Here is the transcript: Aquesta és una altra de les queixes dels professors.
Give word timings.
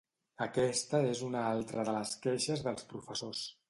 Aquesta 0.45 1.03
és 1.11 1.21
una 1.29 1.45
altra 1.51 1.87
de 1.91 1.97
les 2.01 2.17
queixes 2.27 2.69
dels 2.71 2.93
professors. 2.93 3.51